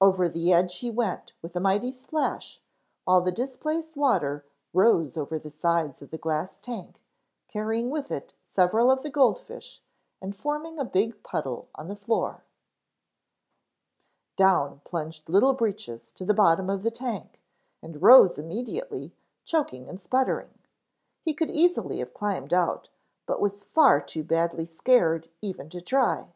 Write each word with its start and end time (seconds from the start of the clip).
Over 0.00 0.26
the 0.26 0.54
edge 0.54 0.78
he 0.78 0.90
went 0.90 1.34
with 1.42 1.54
a 1.54 1.60
mighty 1.60 1.90
splash 1.92 2.62
while 3.04 3.20
the 3.20 3.30
displaced 3.30 3.94
water 3.94 4.46
rose 4.72 5.18
over 5.18 5.38
the 5.38 5.50
sides 5.50 6.00
of 6.00 6.10
the 6.10 6.16
glass 6.16 6.58
tank, 6.58 7.02
carrying 7.46 7.90
with 7.90 8.10
it 8.10 8.32
several 8.54 8.90
of 8.90 9.02
the 9.02 9.10
gold 9.10 9.38
fish 9.38 9.82
and 10.18 10.34
forming 10.34 10.78
a 10.78 10.84
big 10.86 11.22
puddle 11.22 11.68
on 11.74 11.88
the 11.88 11.94
floor. 11.94 12.42
Down 14.36 14.80
plunged 14.86 15.28
Little 15.28 15.52
Breeches 15.52 16.10
to 16.12 16.24
the 16.24 16.32
bottom 16.32 16.70
of 16.70 16.82
the 16.82 16.90
tank 16.90 17.38
and 17.82 18.00
rose 18.00 18.38
immediately, 18.38 19.14
choking 19.44 19.90
and 19.90 20.00
sputtering. 20.00 20.58
He 21.20 21.34
could 21.34 21.50
easily 21.50 21.98
have 21.98 22.14
climbed 22.14 22.54
out, 22.54 22.88
but 23.26 23.42
was 23.42 23.62
far 23.62 24.00
too 24.00 24.24
badly 24.24 24.64
scared 24.64 25.28
even 25.42 25.68
to 25.68 25.82
try. 25.82 26.28